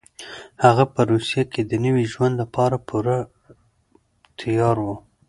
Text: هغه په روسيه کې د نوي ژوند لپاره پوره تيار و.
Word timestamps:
هغه 0.63 0.83
په 0.93 1.01
روسيه 1.11 1.43
کې 1.51 1.61
د 1.65 1.73
نوي 1.85 2.05
ژوند 2.13 2.33
لپاره 2.41 2.77
پوره 2.87 3.17
تيار 4.39 4.77
و. 4.85 4.87